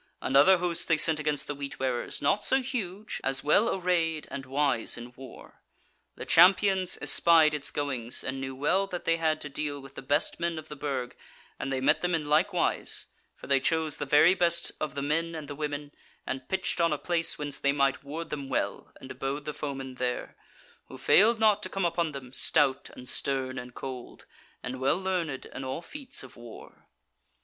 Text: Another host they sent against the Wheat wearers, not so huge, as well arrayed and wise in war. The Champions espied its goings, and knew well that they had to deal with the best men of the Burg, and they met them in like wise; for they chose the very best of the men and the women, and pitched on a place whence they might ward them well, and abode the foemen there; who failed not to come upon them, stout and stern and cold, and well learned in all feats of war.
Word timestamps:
Another 0.19 0.57
host 0.57 0.87
they 0.87 0.97
sent 0.97 1.19
against 1.19 1.45
the 1.45 1.53
Wheat 1.53 1.77
wearers, 1.79 2.23
not 2.23 2.41
so 2.41 2.59
huge, 2.63 3.21
as 3.23 3.43
well 3.43 3.71
arrayed 3.75 4.27
and 4.31 4.47
wise 4.47 4.97
in 4.97 5.11
war. 5.15 5.61
The 6.15 6.25
Champions 6.25 6.97
espied 7.03 7.53
its 7.53 7.69
goings, 7.69 8.23
and 8.23 8.41
knew 8.41 8.55
well 8.55 8.87
that 8.87 9.05
they 9.05 9.17
had 9.17 9.39
to 9.41 9.47
deal 9.47 9.79
with 9.79 9.93
the 9.93 10.01
best 10.01 10.39
men 10.39 10.57
of 10.57 10.69
the 10.69 10.75
Burg, 10.75 11.15
and 11.59 11.71
they 11.71 11.79
met 11.81 12.01
them 12.01 12.15
in 12.15 12.25
like 12.25 12.51
wise; 12.51 13.05
for 13.35 13.45
they 13.45 13.59
chose 13.59 13.97
the 13.97 14.07
very 14.07 14.33
best 14.33 14.71
of 14.81 14.95
the 14.95 15.03
men 15.03 15.35
and 15.35 15.47
the 15.47 15.53
women, 15.53 15.91
and 16.25 16.49
pitched 16.49 16.81
on 16.81 16.91
a 16.91 16.97
place 16.97 17.37
whence 17.37 17.59
they 17.59 17.71
might 17.71 18.03
ward 18.03 18.31
them 18.31 18.49
well, 18.49 18.91
and 18.99 19.11
abode 19.11 19.45
the 19.45 19.53
foemen 19.53 19.93
there; 20.01 20.35
who 20.87 20.97
failed 20.97 21.39
not 21.39 21.61
to 21.61 21.69
come 21.69 21.85
upon 21.85 22.11
them, 22.11 22.33
stout 22.33 22.89
and 22.95 23.07
stern 23.07 23.59
and 23.59 23.75
cold, 23.75 24.25
and 24.63 24.79
well 24.79 24.97
learned 24.97 25.45
in 25.45 25.63
all 25.63 25.83
feats 25.83 26.23
of 26.23 26.35
war. 26.35 26.87